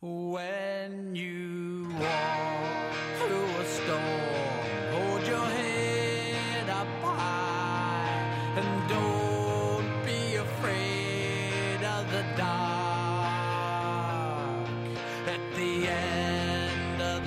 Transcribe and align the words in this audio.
When 0.00 1.16
you 1.16 1.88
walk 1.98 2.94
through 3.18 3.50
a 3.58 3.64
hold 4.92 5.26
your 5.26 5.44
head 5.44 6.70
up 6.70 6.86
high 7.02 8.06
and 8.58 8.88
don't 8.88 9.90
be 10.06 10.36
afraid 10.36 11.82
of 11.82 12.06
the 12.12 12.22
dark. 12.36 12.78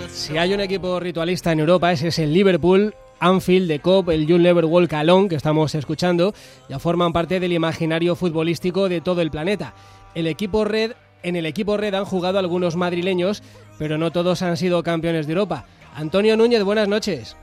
Si 0.08 0.38
hay 0.38 0.54
un 0.54 0.62
equipo 0.62 0.98
ritualista 1.02 1.52
en 1.52 1.60
Europa, 1.60 1.92
ese 1.92 2.08
es 2.08 2.20
el 2.20 2.34
Liverpool. 2.34 2.96
Anfield, 3.20 3.68
The 3.68 3.80
Cop, 3.80 4.10
el 4.10 4.26
You'll 4.26 4.42
Never 4.42 4.64
Walk 4.64 4.94
Alone 4.94 5.28
que 5.28 5.36
estamos 5.36 5.76
escuchando, 5.76 6.34
ya 6.70 6.80
forman 6.80 7.12
parte 7.12 7.42
del 7.42 7.52
imaginario 7.52 8.16
futbolístico 8.16 8.88
de 8.88 9.02
todo 9.02 9.22
el 9.22 9.30
planeta. 9.30 9.74
El 10.16 10.28
equipo 10.28 10.64
Red, 10.66 10.94
en 11.24 11.36
el 11.36 11.46
equipo 11.46 11.78
Red 11.78 11.94
han 11.96 12.06
jugado 12.06 12.40
algunos 12.40 12.76
madrileños, 12.76 13.44
pero 13.78 13.98
no 13.98 14.12
todos 14.12 14.42
han 14.42 14.58
sido 14.58 14.84
campeones 14.84 15.28
de 15.28 15.34
Europa. 15.34 15.66
Antonio 15.96 16.38
Núñez, 16.38 16.64
buenas 16.64 16.88
noches. 16.88 17.36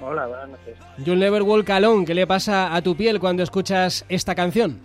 Hola, 0.00 0.26
buenas 0.26 0.48
noches. 0.50 0.76
You'll 0.98 1.18
Never 1.18 1.42
Walk 1.42 1.70
Alone, 1.70 2.04
¿qué 2.04 2.14
le 2.14 2.26
pasa 2.26 2.74
a 2.74 2.82
tu 2.82 2.96
piel 2.96 3.20
cuando 3.20 3.42
escuchas 3.42 4.04
esta 4.08 4.34
canción? 4.34 4.80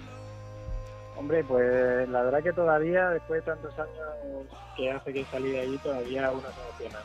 Hombre, 1.17 1.43
pues 1.43 2.07
la 2.09 2.23
verdad 2.23 2.41
que 2.41 2.53
todavía, 2.53 3.09
después 3.09 3.43
de 3.43 3.51
tantos 3.51 3.73
años 3.77 4.45
que 4.77 4.89
hace 4.89 5.11
que 5.11 5.25
salí 5.25 5.49
de 5.51 5.59
allí, 5.59 5.77
todavía 5.79 6.31
uno 6.31 6.43
se 6.77 6.85
emociona 6.85 6.99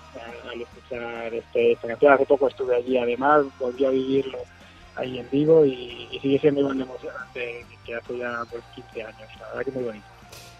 al- 0.52 0.60
escuchar 0.62 1.34
este, 1.34 1.72
esta 1.72 1.88
canción. 1.88 2.12
Hace 2.12 2.26
poco 2.26 2.46
estuve 2.48 2.76
allí, 2.76 2.96
además, 2.96 3.44
volví 3.58 3.84
a 3.84 3.90
vivirlo 3.90 4.38
ahí 4.94 5.18
en 5.18 5.28
vivo 5.30 5.64
y, 5.66 6.06
y 6.12 6.20
sigue 6.20 6.38
siendo 6.38 6.60
igual 6.60 6.76
de 6.78 6.84
emocionante 6.84 7.66
que 7.84 7.94
hace 7.96 8.16
ya 8.16 8.42
pues, 8.48 8.62
15 8.76 9.02
años. 9.02 9.28
La 9.40 9.48
verdad 9.48 9.64
que 9.64 9.70
muy 9.72 9.84
bonito. 9.84 10.06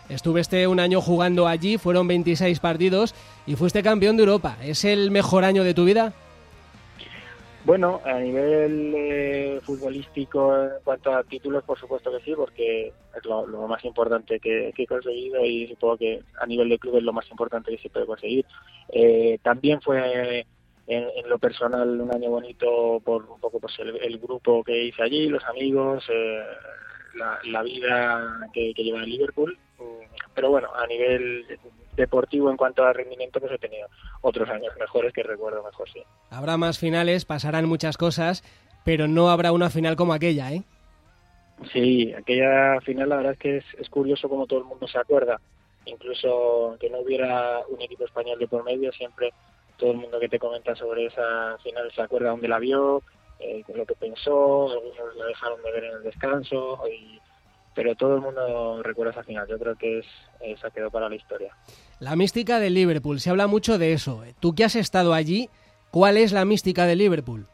Estuviste 0.09 0.67
un 0.67 0.81
año 0.81 1.01
jugando 1.01 1.47
allí, 1.49 1.79
fueron 1.79 2.07
26 2.07 2.61
partidos 2.61 3.15
y 3.47 3.57
fuiste 3.57 3.83
campeón 3.83 4.17
de 4.17 4.25
Europa. 4.25 4.59
¿Es 4.63 4.85
el 4.85 5.11
mejor 5.11 5.45
año 5.45 5.65
de 5.65 5.75
tu 5.75 5.85
vida? 5.85 6.13
Bueno, 7.65 8.03
a 8.05 8.19
nivel 8.19 8.93
eh, 8.95 9.61
futbolístico, 9.63 10.55
en 10.55 10.83
cuanto 10.85 11.11
a 11.15 11.25
títulos, 11.25 11.65
por 11.65 11.79
supuesto 11.79 12.13
que 12.13 12.23
sí, 12.23 12.35
porque 12.37 12.93
es 13.17 13.25
lo, 13.25 13.47
más 13.67 13.83
importante 13.87 14.39
que, 14.39 14.75
he 14.77 14.87
conseguido 14.87 15.43
y 15.43 15.67
supongo 15.69 15.97
que 15.97 16.23
a 16.39 16.45
nivel 16.45 16.69
de 16.69 16.79
club 16.79 16.99
es 16.99 17.03
lo 17.03 17.15
más 17.15 17.31
importante 17.31 17.71
que 17.71 17.83
se 17.83 17.89
puede 17.89 18.05
conseguir. 18.05 18.45
Eh, 18.91 19.39
también 19.43 19.81
fue 19.81 20.45
en, 20.87 21.29
lo 21.31 21.39
personal 21.39 21.89
un 21.99 22.15
año 22.15 22.29
bonito 22.29 23.01
por 23.03 23.25
un 23.25 23.41
poco 23.41 23.59
pues 23.61 23.79
el, 23.79 24.19
grupo 24.19 24.63
que 24.63 24.85
hice 24.85 25.03
allí, 25.03 25.29
los 25.31 25.45
amigos, 25.45 26.05
eh, 26.11 26.43
la, 27.45 27.63
vida 27.63 28.41
que, 28.53 28.75
que 28.75 28.85
lleva 28.85 29.03
en 29.03 29.09
Liverpool. 29.09 29.57
Pero 30.35 30.51
bueno, 30.51 30.69
a 30.75 30.87
nivel 30.87 31.47
deportivo 31.97 32.51
en 32.51 32.57
cuanto 32.57 32.85
a 32.85 32.93
rendimiento, 32.93 33.41
pues 33.41 33.53
he 33.53 33.59
tenido 33.59 33.89
otros 34.21 34.49
años 34.49 34.73
mejores 34.79 35.13
que 35.13 35.23
recuerdo 35.23 35.63
mejor, 35.63 35.89
sí. 35.91 36.03
Habrá 36.31 36.57
más 36.57 36.79
finales, 36.79 37.25
pasarán 37.25 37.67
muchas 37.67 37.97
cosas, 37.97 38.43
pero 38.85 39.07
no 39.07 39.31
habrá 39.31 39.53
una 39.53 39.71
final 39.71 39.97
como 39.97 40.13
aquella, 40.13 40.53
¿eh? 40.53 40.63
Sí, 41.73 42.13
aquella 42.13 42.81
final 42.81 43.09
la 43.09 43.17
verdad 43.17 43.33
es 43.33 43.39
que 43.39 43.57
es, 43.59 43.65
es 43.79 43.89
curioso 43.89 44.29
como 44.29 44.47
todo 44.47 44.59
el 44.61 44.65
mundo 44.65 44.89
se 44.89 44.99
acuerda. 44.99 45.41
Incluso 45.87 46.77
que 46.81 46.91
no 46.91 47.01
hubiera 47.01 47.61
un 47.69 47.81
equipo 47.81 48.05
español 48.05 48.39
de 48.39 48.49
por 48.49 48.65
medio, 48.65 48.91
siempre 48.93 49.33
todo 49.77 49.93
el 49.93 49.99
mundo 49.99 50.19
que 50.19 50.29
te 50.29 50.39
comenta 50.39 50.75
sobre 50.75 51.07
esa 51.07 51.59
final 51.63 51.91
se 51.93 52.03
acuerda 52.03 52.31
dónde 52.31 52.49
la 52.49 52.59
vio, 52.59 53.03
eh, 53.39 53.63
lo 53.75 53.85
que 53.85 53.95
pensó, 53.95 54.71
algunos 54.71 55.17
la 55.17 55.27
dejaron 55.27 55.63
de 55.63 55.73
ver 55.73 55.85
en 55.85 55.97
el 55.97 56.03
descanso, 56.03 56.81
y, 56.89 57.21
pero 57.75 57.95
todo 57.95 58.17
el 58.17 58.21
mundo 58.21 58.83
recuerda 58.83 59.13
esa 59.13 59.23
final. 59.25 59.47
Yo 59.49 59.59
creo 59.59 59.77
que 59.77 59.99
es, 59.99 60.07
esa 60.41 60.71
quedó 60.71 60.91
para 60.91 61.09
la 61.09 61.17
historia. 61.17 61.57
La 62.01 62.17
mística 62.17 62.59
del 62.59 62.75
Liverpool, 62.75 63.21
se 63.21 63.31
habla 63.31 63.47
mucho 63.47 63.79
de 63.79 63.93
eso. 63.93 64.23
Tú 64.41 64.55
que 64.55 64.65
has 64.65 64.77
estado 64.77 65.15
allí, 65.15 65.49
¿cuál 65.91 66.17
es 66.17 66.33
la 66.33 66.45
mística 66.45 66.87
del 66.87 66.99
Liverpool? 66.99 67.47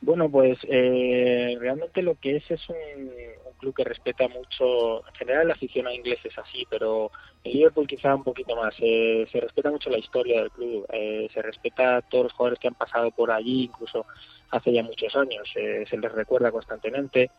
Bueno, 0.00 0.28
pues 0.28 0.58
eh, 0.68 1.56
realmente 1.58 2.02
lo 2.02 2.14
que 2.20 2.36
es 2.36 2.50
es 2.50 2.68
un, 2.68 2.76
un 2.76 3.52
club 3.58 3.74
que 3.74 3.84
respeta 3.84 4.28
mucho, 4.28 5.06
en 5.08 5.14
general 5.14 5.48
la 5.48 5.54
afición 5.54 5.86
a 5.86 5.94
inglés 5.94 6.18
es 6.24 6.36
así, 6.36 6.66
pero 6.68 7.10
el 7.44 7.52
Liverpool 7.52 7.86
quizá 7.86 8.14
un 8.14 8.24
poquito 8.24 8.56
más. 8.56 8.74
Eh, 8.80 9.26
se 9.30 9.40
respeta 9.40 9.70
mucho 9.70 9.90
la 9.90 9.98
historia 9.98 10.40
del 10.40 10.50
club, 10.50 10.86
eh, 10.92 11.28
se 11.32 11.42
respeta 11.42 11.96
a 11.96 12.02
todos 12.02 12.24
los 12.24 12.32
jugadores 12.32 12.58
que 12.58 12.68
han 12.68 12.74
pasado 12.74 13.10
por 13.10 13.30
allí, 13.30 13.64
incluso 13.64 14.06
hace 14.50 14.72
ya 14.72 14.82
muchos 14.82 15.14
años, 15.14 15.48
eh, 15.56 15.84
se 15.88 15.96
les 15.98 16.12
recuerda 16.12 16.50
constantemente. 16.50 17.30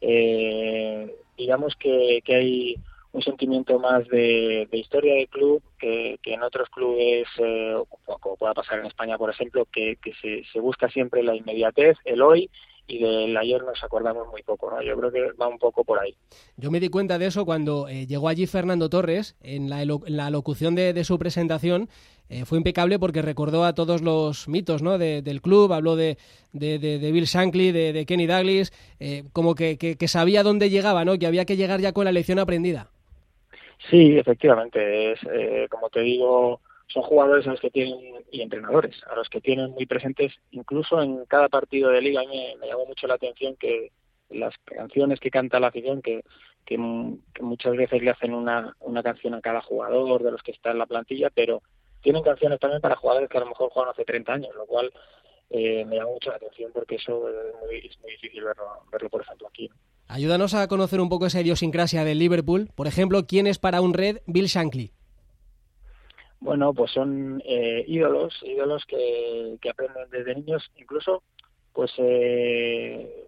Eh, 0.00 1.14
digamos 1.36 1.74
que, 1.76 2.20
que 2.24 2.34
hay 2.34 2.76
un 3.12 3.22
sentimiento 3.22 3.78
más 3.78 4.06
de, 4.08 4.68
historia 4.72 5.14
del 5.14 5.28
club 5.28 5.62
que, 5.78 6.18
que 6.22 6.34
en 6.34 6.42
otros 6.42 6.68
clubes, 6.70 7.26
eh, 7.38 7.74
como 8.20 8.36
pueda 8.36 8.54
pasar 8.54 8.80
en 8.80 8.86
España, 8.86 9.16
por 9.16 9.30
ejemplo, 9.30 9.66
que, 9.72 9.96
que 9.96 10.12
se, 10.14 10.44
se, 10.52 10.60
busca 10.60 10.88
siempre 10.88 11.22
la 11.22 11.34
inmediatez, 11.34 11.96
el 12.04 12.22
hoy, 12.22 12.50
y 12.88 12.98
del 12.98 13.36
ayer 13.36 13.62
nos 13.62 13.82
acordamos 13.84 14.26
muy 14.28 14.42
poco. 14.42 14.70
¿no? 14.70 14.82
Yo 14.82 14.96
creo 14.96 15.12
que 15.12 15.32
va 15.40 15.46
un 15.46 15.58
poco 15.58 15.84
por 15.84 16.00
ahí. 16.00 16.16
Yo 16.56 16.70
me 16.70 16.80
di 16.80 16.88
cuenta 16.88 17.18
de 17.18 17.26
eso 17.26 17.44
cuando 17.44 17.86
eh, 17.86 18.06
llegó 18.06 18.28
allí 18.28 18.46
Fernando 18.46 18.88
Torres, 18.88 19.36
en 19.42 19.70
la, 19.70 19.82
en 19.82 20.00
la 20.06 20.30
locución 20.30 20.74
de, 20.74 20.92
de, 20.92 21.04
su 21.04 21.18
presentación, 21.18 21.88
eh, 22.30 22.44
fue 22.46 22.58
impecable 22.58 22.98
porque 22.98 23.22
recordó 23.22 23.64
a 23.64 23.74
todos 23.74 24.02
los 24.02 24.48
mitos 24.48 24.82
¿no? 24.82 24.98
de, 24.98 25.22
del 25.22 25.42
club, 25.42 25.72
habló 25.72 25.96
de, 25.96 26.16
de, 26.52 26.78
de 26.78 27.12
Bill 27.12 27.26
Shankly, 27.26 27.72
de, 27.72 28.06
Kenny 28.06 28.26
Douglas, 28.26 28.72
eh, 28.98 29.24
como 29.32 29.54
que, 29.54 29.76
que, 29.76 29.96
que, 29.96 30.08
sabía 30.08 30.42
dónde 30.42 30.70
llegaba, 30.70 31.04
¿no? 31.04 31.18
que 31.18 31.26
había 31.26 31.44
que 31.44 31.56
llegar 31.56 31.80
ya 31.80 31.92
con 31.92 32.06
la 32.06 32.12
lección 32.12 32.38
aprendida. 32.38 32.90
Sí, 33.90 34.18
efectivamente. 34.18 35.12
Es, 35.12 35.20
eh, 35.32 35.66
como 35.70 35.88
te 35.88 36.00
digo, 36.00 36.60
son 36.88 37.02
jugadores 37.02 37.46
a 37.46 37.50
los 37.50 37.60
que 37.60 37.70
tienen 37.70 38.17
y 38.30 38.42
entrenadores 38.42 38.96
a 39.10 39.14
los 39.14 39.28
que 39.28 39.40
tienen 39.40 39.70
muy 39.70 39.86
presentes, 39.86 40.34
incluso 40.50 41.00
en 41.02 41.24
cada 41.26 41.48
partido 41.48 41.90
de 41.90 42.02
liga. 42.02 42.20
A 42.20 42.24
mí 42.24 42.36
me, 42.36 42.56
me 42.60 42.66
llamó 42.66 42.86
mucho 42.86 43.06
la 43.06 43.14
atención 43.14 43.56
que 43.56 43.92
las 44.30 44.54
canciones 44.64 45.20
que 45.20 45.30
canta 45.30 45.60
la 45.60 45.68
afición, 45.68 46.02
que, 46.02 46.22
que, 46.64 46.76
que, 47.34 47.42
muchas 47.42 47.76
veces 47.76 48.02
le 48.02 48.10
hacen 48.10 48.34
una, 48.34 48.74
una 48.80 49.02
canción 49.02 49.34
a 49.34 49.40
cada 49.40 49.62
jugador 49.62 50.22
de 50.22 50.32
los 50.32 50.42
que 50.42 50.52
está 50.52 50.70
en 50.70 50.78
la 50.78 50.86
plantilla, 50.86 51.30
pero 51.34 51.62
tienen 52.02 52.22
canciones 52.22 52.60
también 52.60 52.80
para 52.80 52.96
jugadores 52.96 53.28
que 53.28 53.38
a 53.38 53.40
lo 53.40 53.46
mejor 53.46 53.70
juegan 53.70 53.90
hace 53.90 54.04
30 54.04 54.32
años, 54.32 54.54
lo 54.54 54.66
cual 54.66 54.92
eh, 55.50 55.84
me 55.86 55.96
llama 55.96 56.10
mucho 56.10 56.30
la 56.30 56.36
atención 56.36 56.70
porque 56.72 56.96
eso 56.96 57.28
es 57.28 57.54
muy, 57.62 57.78
es 57.78 57.98
muy 58.00 58.12
difícil 58.12 58.44
verlo, 58.44 58.64
verlo, 58.92 59.08
por 59.08 59.22
ejemplo, 59.22 59.48
aquí. 59.48 59.68
¿no? 59.68 59.74
Ayúdanos 60.08 60.54
a 60.54 60.68
conocer 60.68 61.00
un 61.00 61.08
poco 61.08 61.26
esa 61.26 61.40
idiosincrasia 61.40 62.04
del 62.04 62.18
Liverpool. 62.18 62.70
Por 62.74 62.86
ejemplo, 62.86 63.26
¿quién 63.26 63.46
es 63.46 63.58
para 63.58 63.80
un 63.80 63.94
red 63.94 64.18
Bill 64.26 64.46
Shankly? 64.46 64.92
Bueno, 66.40 66.72
pues 66.72 66.92
son 66.92 67.42
eh, 67.44 67.84
ídolos, 67.86 68.38
ídolos 68.42 68.84
que, 68.86 69.58
que, 69.60 69.70
aprenden 69.70 70.08
desde 70.10 70.36
niños, 70.36 70.70
incluso 70.76 71.24
pues 71.72 71.92
eh, 71.98 73.26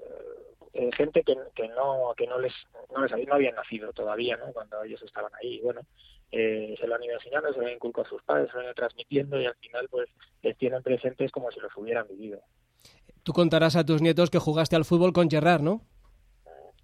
eh, 0.73 0.91
gente 0.97 1.23
que, 1.25 1.37
que, 1.55 1.69
no 1.69 2.15
que 2.17 2.27
no 2.27 2.39
les 2.39 2.53
no 2.95 3.03
les 3.05 3.27
no 3.27 3.35
habían 3.35 3.57
nacido 3.57 3.93
todavía, 3.93 4.37
¿no? 4.37 4.53
Cuando 4.53 4.83
ellos 4.85 5.03
estaban 5.03 5.33
ahí, 5.43 5.61
bueno, 5.61 5.81
eh, 6.31 6.77
se 6.81 6.87
lo 6.87 6.95
han 6.95 7.03
ido 7.03 7.15
enseñando, 7.15 7.53
se 7.53 7.61
lo 7.61 7.67
han 7.67 7.73
inculcado 7.73 8.07
a 8.07 8.11
sus 8.11 8.23
padres, 8.23 8.49
se 8.49 8.55
lo 8.55 8.61
han 8.61 8.67
ido 8.67 8.75
transmitiendo 8.75 9.41
y 9.41 9.47
al 9.47 9.57
final 9.57 9.89
pues 9.91 10.09
les 10.43 10.57
tienen 10.57 10.83
presentes 10.83 11.33
como 11.33 11.51
si 11.51 11.59
los 11.59 11.77
hubieran 11.77 12.07
vivido. 12.09 12.41
Tú 13.25 13.33
contarás 13.33 13.75
a 13.77 13.85
tus 13.85 14.01
nietos 14.01 14.31
que 14.31 14.39
jugaste 14.39 14.77
al 14.77 14.85
fútbol 14.85 15.13
con 15.13 15.29
Gerard, 15.29 15.61
¿no? 15.63 15.83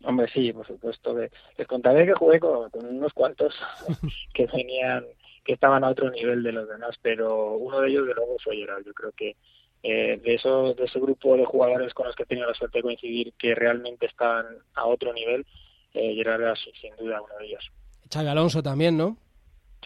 Hombre, 0.05 0.29
sí, 0.33 0.53
por 0.53 0.67
supuesto. 0.67 1.17
Les 1.17 1.67
contaré 1.67 2.07
que 2.07 2.15
jugué 2.15 2.39
con, 2.39 2.71
con 2.71 2.87
unos 2.87 3.13
cuantos 3.13 3.55
que 4.35 4.47
venían, 4.47 5.05
que 5.47 5.53
estaban 5.53 5.85
a 5.85 5.91
otro 5.91 6.11
nivel 6.11 6.43
de 6.43 6.51
los 6.51 6.69
demás, 6.69 6.97
pero 7.01 7.53
uno 7.53 7.81
de 7.81 7.89
ellos 7.89 8.07
de 8.09 8.15
luego 8.15 8.37
fue 8.43 8.57
Gerard. 8.57 8.85
Yo 8.85 8.93
creo 8.93 9.13
que 9.13 9.37
eh, 9.85 10.21
de 10.23 10.35
eso, 10.35 10.75
de 10.75 10.85
ese 10.85 10.99
grupo 10.99 11.37
de 11.37 11.45
jugadores 11.45 11.95
con 11.95 12.07
los 12.07 12.17
que 12.17 12.25
he 12.25 12.27
tenido 12.27 12.49
la 12.49 12.55
suerte 12.55 12.79
de 12.79 12.83
coincidir 12.83 13.33
que 13.39 13.55
realmente 13.55 14.07
están 14.07 14.45
a 14.75 14.87
otro 14.87 15.13
nivel, 15.13 15.47
eh, 15.95 16.15
Gerard 16.17 16.43
era 16.43 16.55
sin 16.57 16.97
duda 16.97 17.23
uno 17.23 17.39
de 17.39 17.47
ellos. 17.47 17.71
Xavi 18.13 18.29
Alonso 18.29 18.61
también, 18.61 18.97
¿no? 18.97 19.17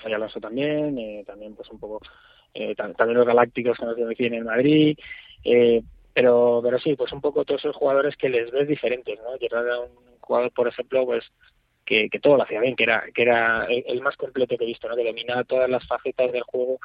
Xavi 0.01 0.15
Alonso 0.15 0.41
también, 0.41 0.99
eh, 0.99 1.25
también 1.27 1.55
pues 1.55 1.69
un 1.71 1.79
poco, 1.79 2.01
eh, 2.55 2.75
también 2.75 3.19
los 3.19 3.27
galácticos 3.27 3.77
con 3.77 3.89
los 3.89 3.97
que 3.97 4.05
me 4.05 4.27
en 4.29 4.35
el 4.35 4.45
Madrid, 4.45 4.99
eh, 5.45 5.83
pero 6.15 6.61
pero 6.63 6.79
sí 6.79 6.95
pues 6.97 7.13
un 7.13 7.21
poco 7.21 7.45
todos 7.45 7.61
esos 7.61 7.77
jugadores 7.77 8.17
que 8.17 8.31
les 8.31 8.51
ves 8.51 8.67
diferentes 8.67 9.19
no 9.19 9.39
Gerard 9.39 9.67
era 9.67 9.81
un 9.81 9.91
jugador 10.21 10.51
por 10.53 10.69
ejemplo 10.69 11.07
pues 11.07 11.25
que, 11.91 12.09
que 12.09 12.21
todo 12.21 12.37
lo 12.37 12.45
hacía 12.45 12.61
bien 12.61 12.77
que 12.77 12.85
era 12.85 13.05
que 13.13 13.23
era 13.23 13.65
el, 13.65 13.83
el, 13.85 14.01
más 14.01 14.17
completo 14.17 14.57
que 14.57 14.63
he 14.63 14.69
visto 14.69 14.89
no 14.89 14.95
que 14.95 15.05
dominaba 15.05 15.43
todas 15.43 15.69
las 15.69 15.85
facetas 15.89 16.31
del 16.31 16.45
juego 16.45 16.79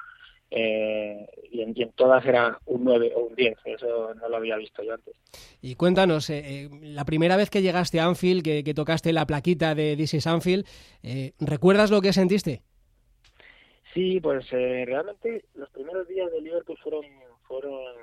eh, 0.49 1.27
y, 1.51 1.61
en, 1.61 1.73
y, 1.75 1.83
en, 1.83 1.91
todas 1.91 2.25
era 2.25 2.57
un 2.65 2.83
9 2.83 3.11
o 3.15 3.25
un 3.25 3.35
10 3.35 3.55
eso 3.65 4.15
no 4.15 4.29
lo 4.29 4.37
había 4.37 4.57
visto 4.57 4.81
yo 4.81 4.95
antes 4.95 5.15
y 5.61 5.75
cuéntanos 5.75 6.31
eh, 6.31 6.69
la 6.81 7.05
primera 7.05 7.37
vez 7.37 7.51
que 7.51 7.61
llegaste 7.61 7.99
a 7.99 8.05
Anfield 8.05 8.43
que, 8.43 8.63
que 8.63 8.73
tocaste 8.73 9.13
la 9.13 9.27
plaquita 9.27 9.75
de 9.75 9.95
This 9.95 10.15
is 10.15 10.25
Anfield 10.25 10.65
eh, 11.03 11.33
¿recuerdas 11.39 11.91
lo 11.91 12.01
que 12.01 12.11
sentiste? 12.11 12.63
Sí, 13.93 14.19
pues 14.19 14.49
realmente 14.49 15.45
los 15.53 15.69
primeros 15.69 16.07
días 16.07 16.29
de 16.31 16.41
Liverpool 16.41 16.77
fueron 16.81 17.05
fueron 17.43 17.93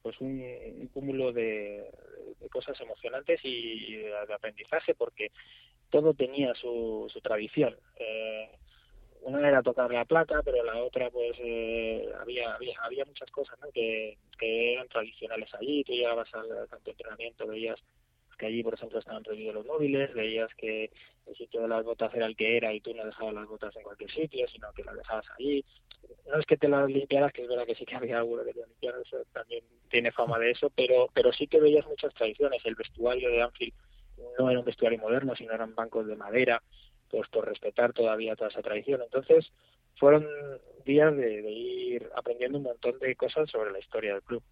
pues 0.00 0.18
un, 0.20 0.40
un 0.80 0.86
cúmulo 0.86 1.30
de, 1.32 1.90
de, 2.40 2.48
cosas 2.48 2.80
emocionantes 2.80 3.38
y 3.42 3.96
de 3.96 4.34
aprendizaje 4.34 4.94
porque 4.94 5.30
todo 5.90 6.14
tenía 6.14 6.54
su, 6.54 7.06
su 7.12 7.20
tradición. 7.20 7.76
Eh, 7.96 8.48
una 9.22 9.46
era 9.46 9.62
tocar 9.62 9.90
la 9.92 10.04
placa, 10.04 10.42
pero 10.42 10.64
la 10.64 10.82
otra, 10.82 11.10
pues, 11.10 11.36
eh, 11.40 12.08
había, 12.18 12.54
había, 12.54 13.04
muchas 13.04 13.30
cosas, 13.30 13.58
¿no? 13.60 13.70
Que, 13.70 14.16
que 14.38 14.72
eran 14.74 14.88
tradicionales 14.88 15.52
allí. 15.54 15.84
Tú 15.84 15.92
llegabas 15.92 16.32
al 16.34 16.48
campo 16.68 16.84
de 16.84 16.90
entrenamiento, 16.92 17.46
veías 17.46 17.78
que 18.40 18.46
allí, 18.46 18.62
por 18.62 18.74
ejemplo, 18.74 18.98
estaban 18.98 19.22
prohibidos 19.22 19.54
los 19.54 19.66
móviles, 19.66 20.14
veías 20.14 20.52
que 20.54 20.90
el 21.26 21.36
sitio 21.36 21.60
de 21.60 21.68
las 21.68 21.84
botas 21.84 22.12
era 22.14 22.24
el 22.24 22.34
que 22.34 22.56
era 22.56 22.72
y 22.72 22.80
tú 22.80 22.94
no 22.94 23.04
dejabas 23.04 23.34
las 23.34 23.46
botas 23.46 23.76
en 23.76 23.82
cualquier 23.82 24.10
sitio, 24.10 24.48
sino 24.48 24.72
que 24.72 24.82
las 24.82 24.96
dejabas 24.96 25.26
allí. 25.38 25.62
No 26.26 26.38
es 26.38 26.46
que 26.46 26.56
te 26.56 26.66
las 26.66 26.88
limpiaras, 26.88 27.32
que 27.32 27.42
es 27.42 27.48
verdad 27.48 27.66
que 27.66 27.74
sí 27.74 27.84
que 27.84 27.94
había 27.94 28.18
alguno 28.18 28.42
que 28.42 28.54
te 28.54 28.66
limpiara, 28.66 28.98
eso 29.02 29.18
también 29.32 29.62
tiene 29.90 30.10
fama 30.10 30.38
de 30.38 30.52
eso, 30.52 30.70
pero, 30.74 31.08
pero 31.12 31.32
sí 31.32 31.46
que 31.46 31.60
veías 31.60 31.86
muchas 31.86 32.14
tradiciones. 32.14 32.64
El 32.64 32.76
vestuario 32.76 33.30
de 33.30 33.42
Anfield 33.42 33.74
no 34.38 34.50
era 34.50 34.58
un 34.58 34.64
vestuario 34.64 34.98
moderno, 34.98 35.34
sino 35.36 35.52
eran 35.52 35.74
bancos 35.74 36.06
de 36.06 36.16
madera, 36.16 36.62
pues 37.10 37.28
por 37.28 37.46
respetar 37.46 37.92
todavía 37.92 38.36
toda 38.36 38.50
esa 38.50 38.62
tradición. 38.62 39.02
Entonces, 39.02 39.52
fueron 39.96 40.26
días 40.84 41.14
de, 41.16 41.50
ir 41.50 42.10
aprendiendo 42.16 42.58
un 42.58 42.64
montón 42.64 42.98
de 42.98 43.14
cosas 43.16 43.50
sobre 43.50 43.70
la 43.70 43.78
historia 43.78 44.14
del 44.14 44.22
club. 44.22 44.42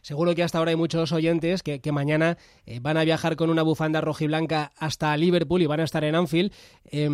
Seguro 0.00 0.34
que 0.34 0.42
hasta 0.42 0.56
ahora 0.56 0.70
hay 0.70 0.76
muchos 0.76 1.12
oyentes 1.12 1.62
que, 1.62 1.92
mañana 1.92 2.38
eh, 2.64 2.78
van 2.80 2.96
a 2.96 3.04
viajar 3.04 3.36
con 3.36 3.50
una 3.50 3.62
bufanda 3.62 4.00
rojiblanca 4.00 4.72
hasta 4.78 5.14
Liverpool 5.18 5.60
y 5.60 5.66
van 5.66 5.80
a 5.80 5.84
estar 5.84 6.02
en 6.02 6.14
Anfield. 6.14 6.50
Eh, 6.86 7.08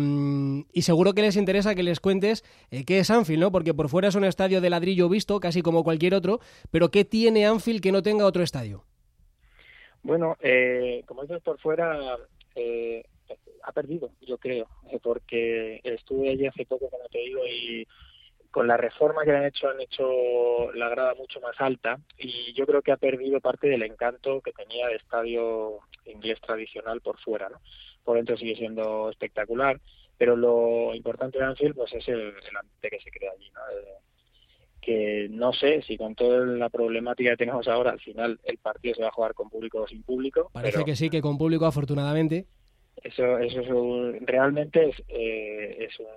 y 0.71 0.81
seguro 0.83 1.13
que 1.13 1.23
les 1.23 1.35
interesa 1.35 1.75
que 1.75 1.83
les 1.83 1.99
cuentes 1.99 2.45
eh, 2.71 2.85
qué 2.85 2.99
es 2.99 3.11
Anfield, 3.11 3.41
¿no? 3.41 3.51
Porque 3.51 3.73
por 3.73 3.89
fuera 3.89 4.07
es 4.07 4.15
un 4.15 4.23
estadio 4.23 4.61
de 4.61 4.69
ladrillo 4.69 5.09
visto, 5.09 5.41
casi 5.41 5.61
como 5.61 5.83
cualquier 5.83 6.13
otro, 6.13 6.39
pero 6.71 6.89
¿qué 6.89 7.03
tiene 7.03 7.45
Anfield 7.45 7.81
que 7.81 7.91
no 7.91 8.01
tenga 8.01 8.25
otro 8.25 8.43
estadio? 8.43 8.85
Bueno, 10.03 10.35
eh, 10.41 11.03
como 11.05 11.21
dices 11.23 11.41
por 11.41 11.59
fuera, 11.59 12.17
eh, 12.55 13.03
ha 13.63 13.71
perdido, 13.71 14.11
yo 14.21 14.37
creo, 14.37 14.67
eh, 14.91 14.99
porque 15.01 15.79
estuve 15.83 16.29
allí 16.29 16.45
hace 16.45 16.65
poco, 16.65 16.89
como 16.89 17.07
te 17.09 17.19
digo, 17.19 17.41
y 17.47 17.87
con 18.51 18.67
la 18.67 18.77
reforma 18.77 19.23
que 19.23 19.31
han 19.31 19.45
hecho 19.45 19.69
han 19.69 19.81
hecho 19.81 20.71
la 20.73 20.89
grada 20.89 21.15
mucho 21.15 21.39
más 21.41 21.55
alta 21.59 21.99
y 22.19 22.53
yo 22.53 22.67
creo 22.67 22.83
que 22.83 22.91
ha 22.91 22.97
perdido 22.97 23.39
parte 23.39 23.67
del 23.67 23.81
encanto 23.81 24.41
que 24.41 24.51
tenía 24.51 24.89
el 24.89 24.97
estadio 24.97 25.79
inglés 26.05 26.39
tradicional 26.41 27.01
por 27.01 27.17
fuera, 27.19 27.49
¿no? 27.49 27.59
Por 28.03 28.17
dentro 28.17 28.37
sigue 28.37 28.55
siendo 28.55 29.09
espectacular, 29.09 29.79
pero 30.17 30.35
lo 30.35 30.93
importante 30.93 31.39
de 31.39 31.45
Anfield 31.45 31.75
pues 31.75 31.93
es 31.93 32.07
el, 32.09 32.19
el 32.19 32.57
ambiente 32.57 32.89
que 32.91 32.99
se 32.99 33.09
crea 33.09 33.31
allí, 33.31 33.49
¿no? 33.51 33.61
Eh, 33.71 33.97
que 34.85 35.27
no 35.29 35.53
sé 35.53 35.81
si 35.83 35.97
con 35.97 36.13
toda 36.15 36.39
la 36.45 36.69
problemática 36.69 37.31
que 37.31 37.37
tenemos 37.37 37.67
ahora, 37.67 37.91
al 37.91 37.99
final 37.99 38.39
el 38.43 38.57
partido 38.57 38.95
se 38.95 39.01
va 39.01 39.07
a 39.09 39.11
jugar 39.13 39.33
con 39.33 39.49
público 39.49 39.81
o 39.81 39.87
sin 39.87 40.03
público. 40.03 40.49
Parece 40.53 40.73
pero 40.77 40.85
que 40.85 40.95
sí, 40.95 41.09
que 41.09 41.21
con 41.21 41.37
público 41.37 41.65
afortunadamente. 41.65 42.45
Eso, 43.03 43.37
eso 43.39 43.61
es 43.61 43.69
un- 43.69 44.19
realmente 44.27 44.89
es, 44.89 44.95
eh, 45.07 45.77
es 45.89 45.99
un 45.99 46.07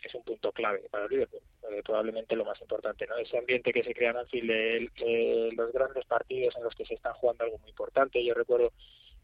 es 0.00 0.14
un 0.14 0.22
punto 0.22 0.52
clave 0.52 0.80
para 0.92 1.04
el 1.06 1.10
Liverpool, 1.10 1.40
eh, 1.72 1.82
probablemente 1.84 2.36
lo 2.36 2.44
más 2.44 2.58
importante, 2.62 3.04
¿no? 3.08 3.16
Ese 3.16 3.36
ambiente 3.36 3.72
que 3.72 3.82
se 3.82 3.92
crea 3.92 4.10
en 4.12 4.18
Anfield, 4.18 4.48
el- 4.50 4.90
eh, 5.04 5.50
los 5.56 5.72
grandes 5.72 6.04
partidos 6.06 6.54
en 6.56 6.62
los 6.62 6.74
que 6.76 6.84
se 6.86 6.94
están 6.94 7.14
jugando 7.14 7.42
algo 7.44 7.58
muy 7.58 7.70
importante. 7.70 8.24
Yo 8.24 8.32
recuerdo 8.32 8.72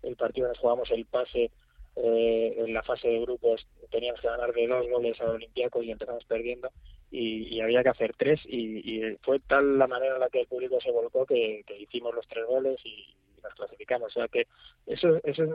el 0.03 0.17
partido 0.17 0.47
en 0.47 0.51
el 0.51 0.55
que 0.57 0.61
jugamos 0.61 0.91
el 0.91 1.07
pase 1.07 1.51
eh, 1.97 2.55
en 2.59 2.75
la 2.75 2.83
fase 2.83 3.07
de 3.07 3.21
grupos, 3.21 3.65
teníamos 3.93 4.21
que 4.21 4.27
ganar 4.27 4.53
de 4.53 4.67
dos 4.67 4.85
goles 4.91 5.19
a 5.21 5.31
Olympiacos 5.31 5.85
y 5.85 5.93
empezamos 5.93 6.25
perdiendo 6.25 6.69
y, 7.15 7.55
y 7.55 7.61
había 7.61 7.83
que 7.83 7.91
hacer 7.91 8.15
tres 8.17 8.41
y, 8.45 8.81
y 8.83 9.17
fue 9.23 9.39
tal 9.41 9.79
la 9.79 9.87
manera 9.87 10.15
en 10.15 10.21
la 10.21 10.29
que 10.29 10.41
el 10.41 10.47
público 10.47 10.81
se 10.81 10.91
volcó 10.91 11.25
que, 11.25 11.63
que 11.67 11.79
hicimos 11.79 12.15
los 12.15 12.27
tres 12.27 12.45
goles 12.47 12.79
y, 12.85 13.15
nos 13.45 13.55
clasificamos. 13.55 14.09
O 14.09 14.21
sea 14.21 14.29
que 14.29 14.47
esos, 14.87 15.21
esos 15.23 15.51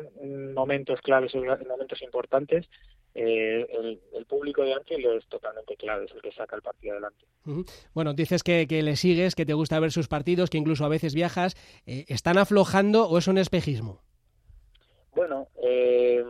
momentos 0.56 1.01
claves, 1.01 1.33
esos 1.33 1.67
momentos 1.67 2.01
importantes, 2.01 2.69
eh, 3.15 3.67
el, 3.71 4.00
el, 4.13 4.25
público 4.25 4.63
de 4.63 4.73
Anfield 4.73 5.17
es 5.17 5.25
totalmente 5.27 5.75
clave, 5.75 6.06
es 6.06 6.11
el 6.11 6.21
que 6.21 6.31
saca 6.31 6.56
el 6.56 6.61
partido 6.61 6.94
adelante. 6.94 7.25
Uh 7.45 7.50
-huh. 7.50 7.89
Bueno, 7.94 8.13
dices 8.13 8.44
que, 8.44 8.67
que, 8.67 8.83
le 8.83 8.95
sigues, 8.95 9.33
que 9.35 9.45
te 9.45 9.53
gusta 9.53 9.79
ver 9.79 9.91
sus 9.91 10.07
partidos, 10.07 10.50
que 10.50 10.59
incluso 10.59 10.85
a 10.85 10.89
veces 10.89 11.15
viajas. 11.15 11.56
Eh, 11.88 12.06
¿Están 12.07 12.38
aflojando 12.38 13.07
o 13.09 13.17
es 13.17 13.27
un 13.27 13.39
espejismo? 13.39 14.01
Bueno, 15.15 15.47
eh, 15.63 16.23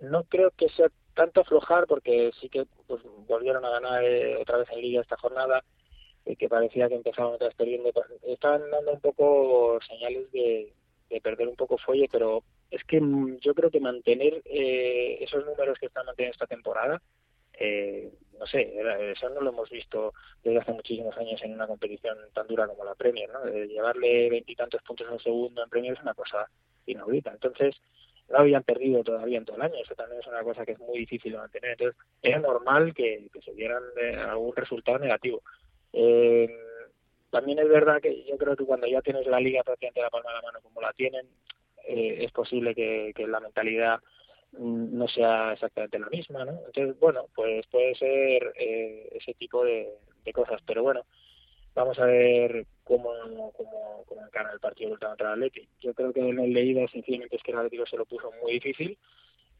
no 0.00 0.22
creo 0.24 0.52
que 0.56 0.68
sea 0.68 0.86
tanto 1.14 1.40
aflojar 1.40 1.86
porque 1.86 2.30
sí 2.40 2.48
que 2.48 2.64
pues, 3.00 3.14
volvieron 3.26 3.64
a 3.64 3.70
ganar 3.70 4.04
eh, 4.04 4.36
otra 4.36 4.58
vez 4.58 4.68
en 4.70 4.80
Liga 4.80 5.00
esta 5.00 5.16
jornada 5.16 5.64
que 6.38 6.48
parecía 6.48 6.88
que 6.88 6.94
empezaban 6.94 7.34
otra 7.34 7.48
vez 7.48 7.56
perdiendo. 7.56 7.90
Estaban 8.22 8.70
dando 8.70 8.92
un 8.92 9.00
poco 9.00 9.78
señales 9.88 10.30
de, 10.30 10.72
de 11.10 11.20
perder 11.20 11.48
un 11.48 11.56
poco 11.56 11.78
fuelle, 11.78 12.08
pero 12.10 12.44
es 12.70 12.84
que 12.84 13.00
yo 13.40 13.54
creo 13.54 13.70
que 13.70 13.80
mantener 13.80 14.40
eh, 14.44 15.18
esos 15.20 15.44
números 15.44 15.78
que 15.78 15.86
están 15.86 16.06
manteniendo 16.06 16.32
esta 16.32 16.46
temporada, 16.46 17.02
eh, 17.54 18.12
no 18.38 18.46
sé, 18.46 18.72
eso 19.12 19.28
no 19.30 19.40
lo 19.40 19.50
hemos 19.50 19.68
visto 19.70 20.12
desde 20.42 20.58
hace 20.58 20.72
muchísimos 20.72 21.16
años 21.16 21.42
en 21.42 21.54
una 21.54 21.66
competición 21.66 22.16
tan 22.32 22.46
dura 22.46 22.66
como 22.66 22.84
la 22.84 22.94
Premier, 22.94 23.28
¿no? 23.30 23.40
De 23.40 23.68
llevarle 23.68 24.30
veintitantos 24.30 24.82
puntos 24.82 25.06
al 25.10 25.20
segundo 25.20 25.62
en 25.62 25.70
Premier 25.70 25.94
es 25.94 26.02
una 26.02 26.14
cosa 26.14 26.48
inaudita. 26.86 27.30
Entonces, 27.30 27.74
no 28.28 28.38
habían 28.38 28.62
perdido 28.62 29.02
todavía 29.02 29.38
en 29.38 29.44
todo 29.44 29.56
el 29.56 29.62
año, 29.62 29.74
eso 29.82 29.94
también 29.94 30.20
es 30.20 30.26
una 30.26 30.42
cosa 30.42 30.64
que 30.64 30.72
es 30.72 30.78
muy 30.78 30.98
difícil 31.00 31.32
de 31.32 31.38
mantener. 31.38 31.72
Entonces, 31.72 31.96
era 32.22 32.38
normal 32.38 32.94
que, 32.94 33.28
que 33.32 33.42
se 33.42 33.52
dieran 33.52 33.82
eh, 34.00 34.16
algún 34.16 34.54
resultado 34.56 34.98
negativo. 34.98 35.42
Eh, 35.92 36.48
también 37.30 37.58
es 37.58 37.68
verdad 37.68 38.00
que 38.00 38.24
yo 38.24 38.36
creo 38.36 38.56
que 38.56 38.64
cuando 38.64 38.86
ya 38.86 39.00
tienes 39.00 39.26
la 39.26 39.40
liga 39.40 39.62
prácticamente 39.62 40.02
la 40.02 40.10
palma 40.10 40.30
de 40.30 40.36
la 40.36 40.42
mano 40.42 40.60
como 40.62 40.80
la 40.80 40.92
tienen, 40.92 41.26
eh, 41.86 42.18
es 42.20 42.32
posible 42.32 42.74
que, 42.74 43.14
la 43.26 43.40
mentalidad 43.40 44.00
no 44.58 45.08
sea 45.08 45.54
exactamente 45.54 45.98
la 45.98 46.10
misma, 46.10 46.44
¿no? 46.44 46.60
Entonces, 46.66 46.98
bueno, 47.00 47.26
pues 47.34 47.66
puede 47.68 47.94
ser 47.94 48.52
eh, 48.56 49.08
ese 49.12 49.32
tipo 49.34 49.64
de, 49.64 49.88
cosas, 50.34 50.60
pero 50.66 50.82
bueno, 50.82 51.04
vamos 51.74 51.98
a 51.98 52.04
ver 52.04 52.66
cómo, 52.84 53.12
cómo, 53.52 54.04
cómo 54.06 54.22
encara 54.22 54.52
el 54.52 54.60
partido 54.60 54.90
contra 54.90 55.14
el 55.14 55.26
Atleti. 55.26 55.68
Yo 55.80 55.94
creo 55.94 56.12
que 56.12 56.20
en 56.20 56.38
el 56.38 56.52
leído 56.52 56.86
sencillamente 56.88 57.36
es 57.36 57.42
que 57.42 57.52
el 57.52 57.58
Atlético 57.58 57.86
se 57.86 57.96
lo 57.96 58.04
puso 58.04 58.30
muy 58.42 58.52
difícil, 58.54 58.98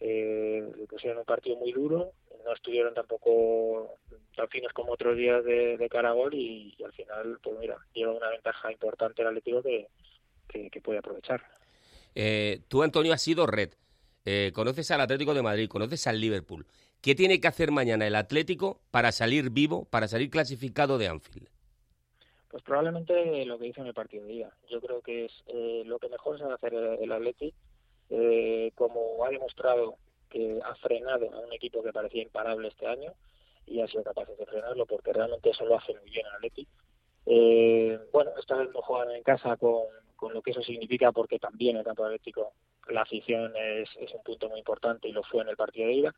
eh, 0.00 0.68
le 0.76 0.86
pusieron 0.86 1.18
un 1.18 1.24
partido 1.24 1.56
muy 1.56 1.72
duro, 1.72 2.12
no 2.44 2.52
estuvieron 2.52 2.92
tampoco 2.94 3.98
tan 4.34 4.48
finos 4.48 4.72
como 4.72 4.92
otros 4.92 5.16
días 5.16 5.44
de, 5.44 5.76
de 5.76 5.88
cara 5.88 6.12
gol 6.12 6.34
y, 6.34 6.74
al 6.84 6.92
final, 6.92 7.38
pues 7.42 7.58
mira, 7.58 7.76
lleva 7.94 8.12
una 8.12 8.30
ventaja 8.30 8.72
importante 8.72 9.22
el 9.22 9.28
Atlético 9.28 9.62
que 9.62 10.80
puede 10.82 10.98
aprovechar. 10.98 11.42
Eh, 12.14 12.60
tú, 12.68 12.82
Antonio, 12.82 13.12
has 13.12 13.22
sido 13.22 13.46
red. 13.46 13.70
Eh, 14.24 14.52
conoces 14.54 14.90
al 14.90 15.00
Atlético 15.00 15.34
de 15.34 15.42
Madrid, 15.42 15.68
conoces 15.68 16.06
al 16.06 16.20
Liverpool. 16.20 16.66
¿Qué 17.00 17.14
tiene 17.14 17.40
que 17.40 17.48
hacer 17.48 17.72
mañana 17.72 18.06
el 18.06 18.14
Atlético 18.14 18.80
para 18.90 19.10
salir 19.10 19.50
vivo, 19.50 19.86
para 19.86 20.06
salir 20.06 20.30
clasificado 20.30 20.98
de 20.98 21.08
Anfield? 21.08 21.48
Pues 22.52 22.62
probablemente 22.64 23.46
lo 23.46 23.58
que 23.58 23.68
hizo 23.68 23.80
en 23.80 23.86
el 23.86 23.94
partido 23.94 24.26
de 24.26 24.34
ida. 24.34 24.54
Yo 24.68 24.78
creo 24.82 25.00
que 25.00 25.24
es 25.24 25.32
eh, 25.46 25.84
lo 25.86 25.98
que 25.98 26.10
mejor 26.10 26.38
sabe 26.38 26.52
hacer 26.52 26.74
el 26.74 27.10
Atlético, 27.10 27.56
eh, 28.10 28.72
como 28.74 29.24
ha 29.24 29.30
demostrado 29.30 29.96
que 30.28 30.60
ha 30.62 30.74
frenado 30.74 31.32
a 31.32 31.40
un 31.40 31.52
equipo 31.54 31.82
que 31.82 31.94
parecía 31.94 32.22
imparable 32.22 32.68
este 32.68 32.86
año 32.86 33.14
y 33.66 33.80
ha 33.80 33.88
sido 33.88 34.04
capaz 34.04 34.26
de 34.26 34.44
frenarlo 34.44 34.84
porque 34.84 35.14
realmente 35.14 35.48
eso 35.48 35.64
lo 35.64 35.78
hace 35.78 35.94
muy 35.94 36.10
bien 36.10 36.26
el 36.26 36.34
Atleti. 36.34 36.68
Eh, 37.24 37.98
bueno, 38.12 38.32
esta 38.38 38.56
vez 38.56 38.68
no 38.74 38.82
juegan 38.82 39.14
en 39.14 39.22
casa 39.22 39.56
con, 39.56 39.84
con, 40.16 40.34
lo 40.34 40.42
que 40.42 40.50
eso 40.50 40.62
significa 40.62 41.10
porque 41.10 41.38
también 41.38 41.78
el 41.78 41.84
campo 41.84 42.04
atlético 42.04 42.52
la 42.88 43.00
afición 43.00 43.54
es, 43.56 43.88
es, 43.98 44.12
un 44.12 44.22
punto 44.22 44.50
muy 44.50 44.58
importante 44.58 45.08
y 45.08 45.12
lo 45.12 45.22
fue 45.22 45.40
en 45.40 45.48
el 45.48 45.56
partido 45.56 45.86
de 45.86 45.94
ida. 45.94 46.14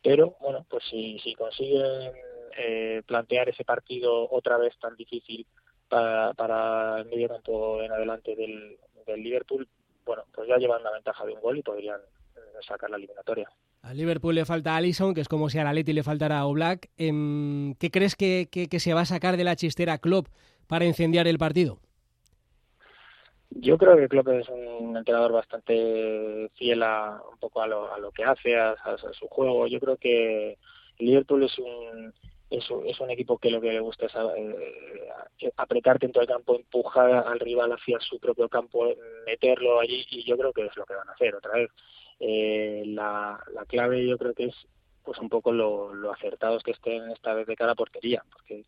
Pero 0.00 0.36
bueno, 0.40 0.64
pues 0.70 0.84
si, 0.88 1.18
si 1.18 1.34
consiguen 1.34 2.12
eh, 2.56 3.02
plantear 3.04 3.48
ese 3.48 3.64
partido 3.64 4.30
otra 4.30 4.58
vez 4.58 4.78
tan 4.78 4.94
difícil 4.94 5.44
para, 5.92 6.32
para 6.32 7.00
el 7.00 7.04
medio 7.04 7.28
campo 7.28 7.82
en 7.82 7.92
adelante 7.92 8.34
del, 8.34 8.78
del 9.06 9.22
Liverpool, 9.22 9.68
bueno, 10.06 10.22
pues 10.34 10.48
ya 10.48 10.56
llevan 10.56 10.82
la 10.82 10.90
ventaja 10.90 11.26
de 11.26 11.34
un 11.34 11.40
gol 11.42 11.58
y 11.58 11.62
podrían 11.62 12.00
sacar 12.66 12.88
la 12.88 12.96
eliminatoria. 12.96 13.48
Al 13.82 13.96
Liverpool 13.96 14.34
le 14.34 14.46
falta 14.46 14.74
Allison, 14.74 15.12
que 15.12 15.20
es 15.20 15.28
como 15.28 15.50
si 15.50 15.58
a 15.58 15.64
la 15.64 15.72
Leti 15.72 15.92
le 15.92 16.02
faltara 16.02 16.38
a 16.38 16.46
Oblak. 16.46 16.88
¿Qué 16.96 17.90
crees 17.90 18.16
que, 18.16 18.48
que, 18.50 18.68
que, 18.68 18.80
se 18.80 18.94
va 18.94 19.02
a 19.02 19.04
sacar 19.04 19.36
de 19.36 19.44
la 19.44 19.56
chistera 19.56 19.98
Klopp 19.98 20.28
para 20.66 20.86
incendiar 20.86 21.26
el 21.26 21.36
partido? 21.36 21.78
Yo 23.50 23.76
creo 23.76 23.96
que 23.96 24.08
Klopp 24.08 24.28
es 24.28 24.48
un 24.48 24.96
entrenador 24.96 25.32
bastante 25.32 26.50
fiel 26.54 26.82
a 26.82 27.20
un 27.30 27.38
poco 27.38 27.60
a 27.60 27.66
lo, 27.66 27.92
a 27.92 27.98
lo 27.98 28.12
que 28.12 28.24
hace, 28.24 28.56
a, 28.56 28.70
a, 28.70 28.96
su 28.96 29.26
juego. 29.28 29.66
Yo 29.66 29.78
creo 29.78 29.96
que 29.98 30.52
el 30.98 31.06
Liverpool 31.06 31.42
es 31.42 31.58
un 31.58 32.14
es, 32.52 32.64
es 32.86 33.00
un 33.00 33.10
equipo 33.10 33.38
que 33.38 33.50
lo 33.50 33.60
que 33.60 33.72
le 33.72 33.80
gusta 33.80 34.06
es 34.06 34.12
eh, 34.36 35.52
apretarte 35.56 36.06
en 36.06 36.12
todo 36.12 36.22
el 36.22 36.28
campo, 36.28 36.54
empujar 36.54 37.10
al 37.26 37.40
rival 37.40 37.72
hacia 37.72 37.98
su 38.00 38.18
propio 38.18 38.48
campo, 38.48 38.94
meterlo 39.26 39.80
allí 39.80 40.04
y 40.10 40.24
yo 40.24 40.36
creo 40.36 40.52
que 40.52 40.66
es 40.66 40.76
lo 40.76 40.84
que 40.84 40.94
van 40.94 41.08
a 41.08 41.12
hacer 41.12 41.34
otra 41.34 41.54
vez. 41.54 41.70
Eh, 42.20 42.84
la, 42.86 43.42
la 43.52 43.64
clave 43.64 44.06
yo 44.06 44.18
creo 44.18 44.34
que 44.34 44.44
es 44.44 44.54
pues 45.02 45.18
un 45.18 45.28
poco 45.28 45.50
lo, 45.50 45.92
lo 45.94 46.12
acertados 46.12 46.62
que 46.62 46.70
estén 46.72 47.10
esta 47.10 47.34
vez 47.34 47.46
de 47.46 47.56
cara 47.56 47.72
a 47.72 47.76
portería, 47.76 48.22
porque 48.32 48.64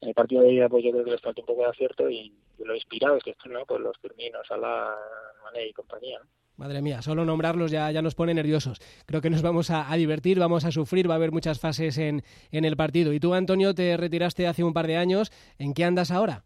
en 0.00 0.08
el 0.08 0.14
partido 0.14 0.42
de 0.42 0.52
ida 0.52 0.68
pues 0.68 0.84
yo 0.84 0.92
creo 0.92 1.04
que 1.04 1.12
les 1.12 1.20
falta 1.20 1.40
un 1.40 1.46
poco 1.46 1.62
de 1.62 1.68
acierto 1.68 2.08
y, 2.10 2.32
lo 2.58 2.76
inspirados 2.76 3.24
que 3.24 3.30
están, 3.30 3.52
¿no? 3.52 3.66
Pues 3.66 3.80
los 3.80 3.98
Firminos, 3.98 4.46
Salah, 4.46 4.94
Mané 5.42 5.66
y 5.66 5.72
compañía. 5.72 6.20
¿no? 6.20 6.41
Madre 6.56 6.82
mía, 6.82 7.02
solo 7.02 7.24
nombrarlos 7.24 7.70
ya, 7.70 7.90
ya 7.90 8.02
nos 8.02 8.14
pone 8.14 8.34
nerviosos. 8.34 8.78
Creo 9.06 9.20
que 9.20 9.30
nos 9.30 9.42
vamos 9.42 9.70
a, 9.70 9.92
divertir, 9.96 10.38
vamos 10.38 10.64
a 10.64 10.70
sufrir, 10.70 11.08
va 11.08 11.14
a 11.14 11.16
haber 11.16 11.32
muchas 11.32 11.58
fases 11.58 11.98
en, 11.98 12.22
en 12.50 12.64
el 12.64 12.76
partido. 12.76 13.12
Y 13.12 13.20
tú, 13.20 13.34
Antonio, 13.34 13.74
te 13.74 13.96
retiraste 13.96 14.46
hace 14.46 14.62
un 14.62 14.74
par 14.74 14.86
de 14.86 14.96
años. 14.96 15.32
¿En 15.58 15.74
qué 15.74 15.84
andas 15.84 16.10
ahora? 16.10 16.44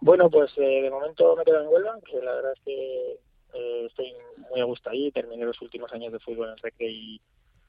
Bueno, 0.00 0.28
pues 0.30 0.52
eh, 0.58 0.82
de 0.82 0.90
momento 0.90 1.34
me 1.36 1.44
quedo 1.44 1.62
en 1.62 1.68
Huelva, 1.68 1.98
que 2.04 2.20
la 2.20 2.34
verdad 2.34 2.52
es 2.52 2.60
que 2.64 3.12
eh, 3.54 3.86
estoy 3.86 4.14
muy 4.50 4.60
a 4.60 4.64
gusto 4.64 4.90
ahí. 4.90 5.10
Terminé 5.10 5.44
los 5.44 5.60
últimos 5.62 5.92
años 5.92 6.12
de 6.12 6.18
fútbol 6.18 6.50
en 6.50 6.56
Recre 6.58 6.90
y, 6.90 7.20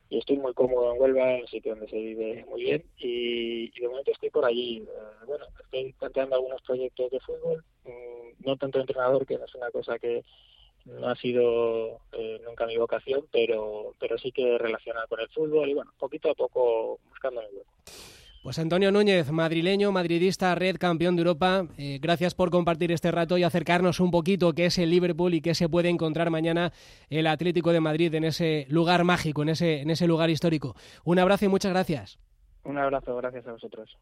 estoy 0.09 0.37
muy 0.37 0.53
cómodo 0.53 0.93
en 0.93 1.01
Huelva, 1.01 1.35
un 1.35 1.47
sitio 1.47 1.71
donde 1.71 1.89
se 1.89 1.97
vive 1.97 2.45
muy 2.49 2.63
bien. 2.63 2.83
Y, 2.97 3.79
de 3.79 3.87
momento 3.87 4.11
estoy 4.11 4.29
por 4.29 4.45
allí. 4.45 4.79
Eh, 4.79 5.25
bueno, 5.25 5.45
estoy 5.63 5.93
planteando 5.93 6.35
algunos 6.35 6.61
proyectos 6.61 7.11
de 7.11 7.19
fútbol, 7.21 7.63
mm, 7.85 8.45
no 8.45 8.57
tanto 8.57 8.79
entrenador, 8.79 9.25
que 9.25 9.37
no 9.37 9.45
es 9.45 9.55
una 9.55 9.71
cosa 9.71 9.97
que 9.97 10.23
no 10.87 11.09
ha 11.09 11.15
sido 11.15 11.99
eh, 12.13 12.41
nunca 12.45 12.65
mi 12.65 12.77
vocación, 12.77 13.25
pero, 13.31 13.93
pero 13.99 14.17
sí 14.17 14.31
que 14.31 14.57
relacionada 14.57 15.07
con 15.07 15.19
el 15.19 15.29
fútbol 15.29 15.69
y 15.69 15.73
bueno, 15.73 15.91
poquito 15.99 16.31
a 16.31 16.35
poco 16.35 16.99
buscando 17.09 17.41
el 17.41 17.47
hueco. 17.47 17.71
Pues 18.43 18.59
Antonio 18.59 18.91
Núñez, 18.91 19.29
madrileño, 19.29 19.91
madridista, 19.91 20.55
red 20.55 20.77
campeón 20.77 21.17
de 21.17 21.21
Europa, 21.21 21.65
eh, 21.77 21.99
gracias 22.01 22.33
por 22.33 22.49
compartir 22.49 22.93
este 22.93 23.11
rato 23.11 23.37
y 23.37 23.43
acercarnos 23.43 23.99
un 23.99 24.09
poquito 24.09 24.53
qué 24.53 24.67
es 24.67 24.77
el 24.77 24.89
Liverpool 24.89 25.33
y 25.33 25.41
qué 25.41 25.53
se 25.53 25.67
puede 25.67 25.89
encontrar 25.89 26.29
mañana 26.29 26.71
el 27.09 27.27
Atlético 27.27 27.73
de 27.73 27.81
Madrid 27.81 28.13
en 28.15 28.23
ese 28.23 28.65
lugar 28.69 29.03
mágico, 29.03 29.41
en 29.41 29.49
ese, 29.49 29.81
en 29.81 29.89
ese 29.89 30.07
lugar 30.07 30.29
histórico. 30.29 30.75
Un 31.03 31.19
abrazo 31.19 31.43
y 31.43 31.49
muchas 31.49 31.73
gracias. 31.73 32.19
Un 32.63 32.77
abrazo, 32.77 33.15
gracias 33.17 33.45
a 33.47 33.51
vosotros. 33.51 33.89